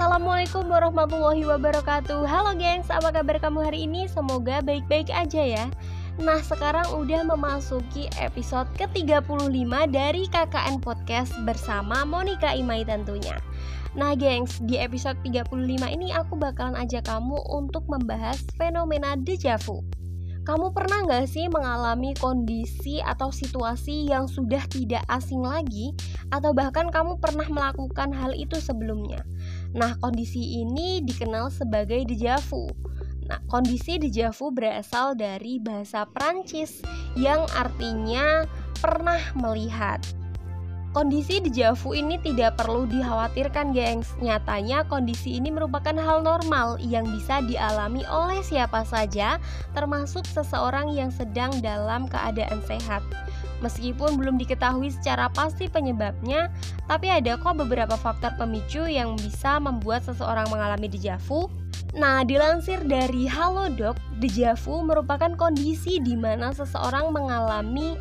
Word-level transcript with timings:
Assalamualaikum 0.00 0.64
warahmatullahi 0.64 1.44
wabarakatuh. 1.44 2.24
Halo 2.24 2.56
gengs, 2.56 2.88
apa 2.88 3.12
kabar 3.12 3.36
kamu 3.36 3.68
hari 3.68 3.84
ini? 3.84 4.08
Semoga 4.08 4.64
baik-baik 4.64 5.12
aja 5.12 5.44
ya. 5.44 5.68
Nah 6.16 6.40
sekarang 6.40 6.88
udah 6.96 7.20
memasuki 7.28 8.08
episode 8.16 8.64
ke-35 8.80 9.68
dari 9.92 10.24
KKN 10.24 10.80
Podcast 10.80 11.36
bersama 11.44 12.08
Monica 12.08 12.48
Imai 12.56 12.80
tentunya. 12.80 13.36
Nah 13.92 14.16
gengs, 14.16 14.64
di 14.64 14.80
episode 14.80 15.20
35 15.20 15.68
ini 15.68 16.16
aku 16.16 16.32
bakalan 16.32 16.80
ajak 16.80 17.04
kamu 17.04 17.36
untuk 17.52 17.84
membahas 17.84 18.40
fenomena 18.56 19.20
dejavu 19.20 19.84
kamu 20.40 20.72
pernah 20.72 21.04
nggak 21.04 21.28
sih 21.28 21.46
mengalami 21.52 22.16
kondisi 22.16 22.98
atau 23.04 23.28
situasi 23.28 24.08
yang 24.08 24.24
sudah 24.24 24.64
tidak 24.72 25.04
asing 25.12 25.44
lagi, 25.44 25.92
atau 26.32 26.56
bahkan 26.56 26.88
kamu 26.88 27.20
pernah 27.20 27.44
melakukan 27.46 28.10
hal 28.10 28.32
itu 28.32 28.56
sebelumnya? 28.56 29.20
Nah, 29.70 29.94
kondisi 30.02 30.62
ini 30.62 30.98
dikenal 31.02 31.50
sebagai 31.54 32.02
dejavu. 32.02 32.66
Nah, 33.30 33.38
kondisi 33.46 34.02
dejavu 34.02 34.50
berasal 34.50 35.14
dari 35.14 35.62
bahasa 35.62 36.02
Prancis 36.02 36.82
yang 37.14 37.46
artinya 37.54 38.42
pernah 38.82 39.22
melihat. 39.38 40.02
Kondisi 40.90 41.38
dejavu 41.38 41.94
ini 41.94 42.18
tidak 42.18 42.58
perlu 42.58 42.82
dikhawatirkan, 42.90 43.70
gengs. 43.70 44.10
Nyatanya, 44.18 44.82
kondisi 44.90 45.38
ini 45.38 45.54
merupakan 45.54 45.94
hal 45.94 46.26
normal 46.26 46.82
yang 46.82 47.06
bisa 47.06 47.38
dialami 47.46 48.02
oleh 48.10 48.42
siapa 48.42 48.82
saja, 48.82 49.38
termasuk 49.70 50.26
seseorang 50.26 50.90
yang 50.90 51.14
sedang 51.14 51.54
dalam 51.62 52.10
keadaan 52.10 52.58
sehat. 52.66 53.06
Meskipun 53.60 54.16
belum 54.16 54.40
diketahui 54.40 54.88
secara 54.88 55.28
pasti 55.32 55.68
penyebabnya, 55.68 56.48
tapi 56.88 57.12
ada 57.12 57.36
kok 57.36 57.60
beberapa 57.60 57.94
faktor 57.96 58.32
pemicu 58.40 58.88
yang 58.88 59.16
bisa 59.20 59.60
membuat 59.60 60.04
seseorang 60.04 60.48
mengalami 60.48 60.88
dejavu. 60.88 61.52
Nah, 61.92 62.22
dilansir 62.24 62.80
dari 62.86 63.26
Halodoc, 63.28 63.98
dejavu 64.22 64.80
merupakan 64.86 65.34
kondisi 65.36 65.98
di 66.00 66.14
mana 66.14 66.54
seseorang 66.54 67.10
mengalami 67.10 67.98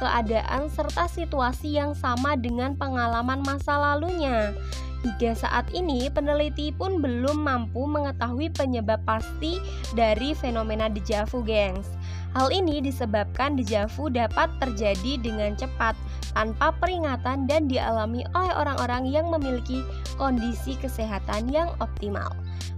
keadaan 0.00 0.72
serta 0.72 1.08
situasi 1.08 1.76
yang 1.76 1.92
sama 1.92 2.36
dengan 2.36 2.76
pengalaman 2.76 3.44
masa 3.44 3.76
lalunya. 3.76 4.56
Hingga 5.00 5.32
saat 5.32 5.64
ini, 5.72 6.12
peneliti 6.12 6.76
pun 6.76 7.00
belum 7.00 7.40
mampu 7.40 7.88
mengetahui 7.88 8.52
penyebab 8.52 9.00
pasti 9.08 9.56
dari 9.96 10.36
fenomena 10.36 10.92
dejavu, 10.92 11.40
gengs. 11.40 11.88
Hal 12.30 12.54
ini 12.54 12.78
disebabkan 12.78 13.58
dejavu 13.58 14.06
dapat 14.06 14.46
terjadi 14.62 15.18
dengan 15.18 15.58
cepat, 15.58 15.98
tanpa 16.30 16.70
peringatan 16.78 17.50
dan 17.50 17.66
dialami 17.66 18.22
oleh 18.38 18.54
orang-orang 18.54 19.10
yang 19.10 19.26
memiliki 19.34 19.82
kondisi 20.14 20.78
kesehatan 20.78 21.50
yang 21.50 21.74
optimal. 21.82 22.30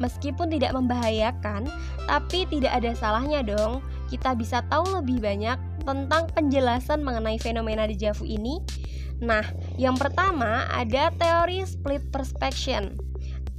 Meskipun 0.00 0.48
tidak 0.48 0.72
membahayakan, 0.72 1.68
tapi 2.08 2.48
tidak 2.48 2.72
ada 2.72 2.96
salahnya 2.96 3.44
dong 3.44 3.84
kita 4.08 4.36
bisa 4.36 4.62
tahu 4.70 5.00
lebih 5.00 5.20
banyak 5.20 5.58
tentang 5.82 6.30
penjelasan 6.32 7.02
mengenai 7.02 7.36
fenomena 7.40 7.84
dejavu 7.88 8.22
ini? 8.22 8.62
Nah, 9.18 9.44
yang 9.74 9.98
pertama 9.98 10.66
ada 10.70 11.10
teori 11.14 11.62
split 11.66 12.02
perspection. 12.14 13.03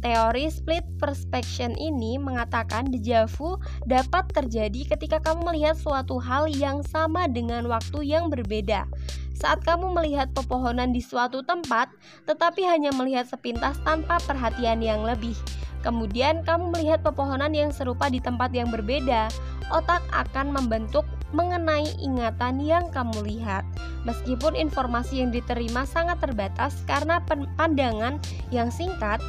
Teori 0.00 0.48
split 0.48 0.80
perspection 0.96 1.76
ini 1.76 2.16
mengatakan 2.16 2.88
dejavu 2.88 3.60
dapat 3.84 4.32
terjadi 4.32 4.96
ketika 4.96 5.20
kamu 5.20 5.52
melihat 5.52 5.76
suatu 5.76 6.16
hal 6.16 6.48
yang 6.48 6.80
sama 6.80 7.28
dengan 7.28 7.68
waktu 7.68 8.08
yang 8.08 8.32
berbeda. 8.32 8.88
Saat 9.36 9.60
kamu 9.64 9.92
melihat 9.96 10.32
pepohonan 10.32 10.92
di 10.92 11.04
suatu 11.04 11.44
tempat, 11.44 11.92
tetapi 12.24 12.64
hanya 12.64 12.92
melihat 12.96 13.28
sepintas 13.28 13.76
tanpa 13.84 14.20
perhatian 14.24 14.80
yang 14.80 15.04
lebih. 15.04 15.36
Kemudian 15.80 16.44
kamu 16.44 16.76
melihat 16.76 17.00
pepohonan 17.00 17.56
yang 17.56 17.72
serupa 17.72 18.12
di 18.12 18.20
tempat 18.20 18.52
yang 18.52 18.68
berbeda, 18.68 19.32
otak 19.72 20.04
akan 20.12 20.52
membentuk 20.52 21.08
mengenai 21.30 21.86
ingatan 22.02 22.58
yang 22.62 22.90
kamu 22.90 23.22
lihat. 23.26 23.62
Meskipun 24.08 24.56
informasi 24.56 25.22
yang 25.22 25.30
diterima 25.30 25.84
sangat 25.84 26.18
terbatas 26.24 26.82
karena 26.88 27.22
pandangan 27.58 28.18
yang 28.50 28.72
singkat, 28.72 29.20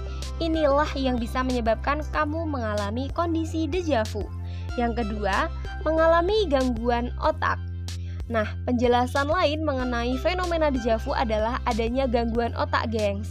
inilah 0.41 0.87
yang 0.97 1.19
bisa 1.21 1.45
menyebabkan 1.45 2.01
kamu 2.09 2.47
mengalami 2.47 3.11
kondisi 3.13 3.67
dejavu. 3.69 4.25
Yang 4.79 5.03
kedua, 5.03 5.51
mengalami 5.83 6.47
gangguan 6.47 7.11
otak. 7.19 7.59
Nah, 8.31 8.47
penjelasan 8.63 9.27
lain 9.27 9.59
mengenai 9.67 10.15
fenomena 10.23 10.71
dejavu 10.71 11.11
adalah 11.11 11.59
adanya 11.67 12.07
gangguan 12.07 12.55
otak, 12.55 12.87
gengs. 12.87 13.27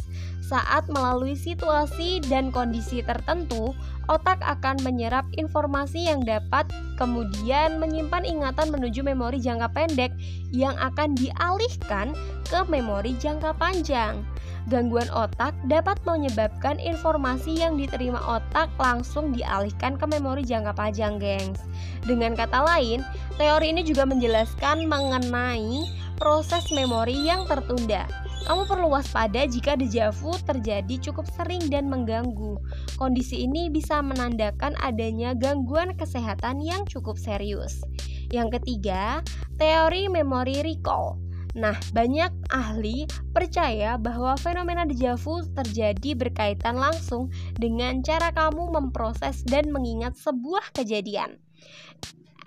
Saat 0.50 0.91
melalui 0.91 1.38
situasi 1.38 2.19
dan 2.27 2.50
kondisi 2.50 3.06
tertentu, 3.06 3.71
otak 4.11 4.43
akan 4.43 4.83
menyerap 4.83 5.22
informasi 5.38 6.11
yang 6.11 6.27
dapat 6.27 6.66
kemudian 6.99 7.78
menyimpan 7.78 8.27
ingatan 8.27 8.75
menuju 8.75 9.06
memori 9.06 9.39
jangka 9.39 9.71
pendek 9.71 10.10
yang 10.50 10.75
akan 10.83 11.15
dialihkan 11.15 12.19
ke 12.50 12.66
memori 12.66 13.15
jangka 13.22 13.55
panjang. 13.62 14.27
Gangguan 14.66 15.06
otak 15.15 15.55
dapat 15.71 16.03
menyebabkan 16.03 16.83
informasi 16.83 17.55
yang 17.62 17.78
diterima 17.78 18.19
otak 18.19 18.75
langsung 18.75 19.31
dialihkan 19.31 19.94
ke 19.94 20.05
memori 20.10 20.43
jangka 20.43 20.75
panjang, 20.75 21.22
gengs. 21.22 21.62
Dengan 22.03 22.34
kata 22.34 22.66
lain, 22.66 23.06
teori 23.39 23.71
ini 23.71 23.87
juga 23.87 24.03
menjelaskan 24.03 24.91
mengenai 24.91 25.87
proses 26.19 26.66
memori 26.75 27.15
yang 27.22 27.47
tertunda. 27.47 28.20
Kamu 28.49 28.65
perlu 28.65 28.89
waspada 28.93 29.45
jika 29.45 29.77
dejavu 29.77 30.33
terjadi 30.49 31.11
cukup 31.11 31.28
sering 31.37 31.61
dan 31.69 31.93
mengganggu. 31.93 32.56
Kondisi 32.97 33.45
ini 33.45 33.69
bisa 33.69 34.01
menandakan 34.01 34.73
adanya 34.81 35.37
gangguan 35.37 35.93
kesehatan 35.97 36.65
yang 36.65 36.89
cukup 36.89 37.21
serius. 37.21 37.84
Yang 38.31 38.61
ketiga, 38.61 39.21
teori 39.61 40.09
memori 40.09 40.62
recall. 40.65 41.21
Nah, 41.59 41.75
banyak 41.91 42.31
ahli 42.55 43.11
percaya 43.34 43.99
bahwa 43.99 44.39
fenomena 44.39 44.87
dejavu 44.87 45.43
terjadi 45.59 46.15
berkaitan 46.15 46.78
langsung 46.78 47.34
dengan 47.59 48.07
cara 48.07 48.31
kamu 48.31 48.71
memproses 48.71 49.43
dan 49.43 49.75
mengingat 49.75 50.15
sebuah 50.15 50.71
kejadian. 50.78 51.43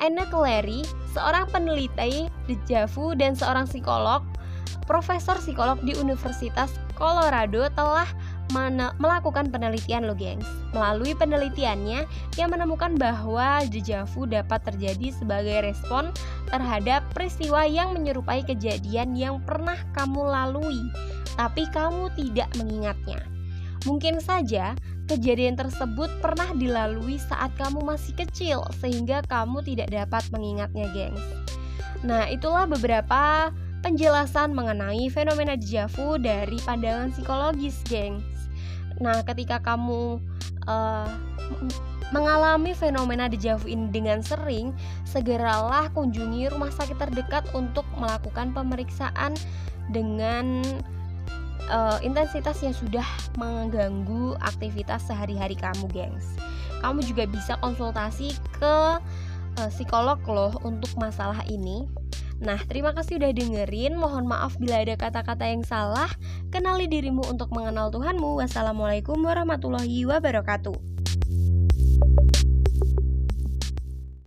Anna 0.02 0.26
Clary, 0.32 0.82
seorang 1.14 1.46
peneliti 1.52 2.26
dejavu 2.50 3.14
dan 3.14 3.38
seorang 3.38 3.70
psikolog, 3.70 4.26
profesor 4.86 5.40
psikolog 5.40 5.80
di 5.82 5.96
Universitas 5.96 6.76
Colorado 7.00 7.68
telah 7.74 8.08
melakukan 9.02 9.50
penelitian 9.50 10.06
lo 10.06 10.14
gengs. 10.14 10.46
Melalui 10.78 11.18
penelitiannya, 11.18 12.06
ia 12.38 12.46
menemukan 12.46 12.94
bahwa 13.00 13.66
dejavu 13.66 14.30
dapat 14.30 14.62
terjadi 14.62 15.10
sebagai 15.10 15.66
respon 15.66 16.14
terhadap 16.54 17.02
peristiwa 17.18 17.66
yang 17.66 17.98
menyerupai 17.98 18.46
kejadian 18.46 19.18
yang 19.18 19.42
pernah 19.42 19.80
kamu 19.98 20.22
lalui 20.22 20.82
Tapi 21.34 21.66
kamu 21.74 22.14
tidak 22.14 22.50
mengingatnya. 22.62 23.26
Mungkin 23.90 24.22
saja 24.22 24.78
kejadian 25.10 25.58
tersebut 25.58 26.08
pernah 26.22 26.54
dilalui 26.54 27.18
saat 27.18 27.52
kamu 27.58 27.82
masih 27.84 28.14
kecil 28.14 28.62
Sehingga 28.78 29.26
kamu 29.26 29.66
tidak 29.66 29.90
dapat 29.90 30.24
mengingatnya 30.30 30.94
gengs. 30.94 31.26
Nah 32.06 32.30
itulah 32.30 32.70
beberapa 32.70 33.50
penjelasan 33.84 34.56
mengenai 34.56 35.12
fenomena 35.12 35.60
dejavu 35.60 36.16
dari 36.16 36.58
pandangan 36.64 37.12
psikologis, 37.12 37.84
gengs. 37.84 38.24
Nah, 39.04 39.20
ketika 39.28 39.60
kamu 39.60 40.24
uh, 40.66 41.10
mengalami 42.16 42.72
fenomena 42.72 43.28
dejavu 43.28 43.68
ini 43.68 43.92
dengan 43.92 44.24
sering, 44.24 44.72
segeralah 45.04 45.92
kunjungi 45.92 46.48
rumah 46.56 46.72
sakit 46.72 46.96
terdekat 46.96 47.44
untuk 47.52 47.84
melakukan 48.00 48.56
pemeriksaan 48.56 49.36
dengan 49.92 50.64
uh, 51.68 52.00
intensitas 52.00 52.64
yang 52.64 52.72
sudah 52.72 53.06
mengganggu 53.36 54.40
aktivitas 54.40 55.04
sehari-hari 55.10 55.60
kamu, 55.60 55.92
gengs. 55.92 56.40
Kamu 56.80 57.04
juga 57.04 57.28
bisa 57.28 57.60
konsultasi 57.60 58.32
ke 58.62 58.76
uh, 59.60 59.70
psikolog 59.74 60.22
loh 60.30 60.54
untuk 60.64 60.94
masalah 60.96 61.44
ini. 61.50 61.90
Nah, 62.44 62.60
terima 62.68 62.92
kasih 62.92 63.24
udah 63.24 63.32
dengerin. 63.32 63.96
Mohon 63.96 64.28
maaf 64.28 64.60
bila 64.60 64.84
ada 64.84 65.00
kata-kata 65.00 65.48
yang 65.48 65.64
salah. 65.64 66.12
Kenali 66.52 66.92
dirimu 66.92 67.24
untuk 67.32 67.56
mengenal 67.56 67.88
Tuhanmu. 67.88 68.44
Wassalamualaikum 68.44 69.16
warahmatullahi 69.24 70.04
wabarakatuh. 70.04 70.76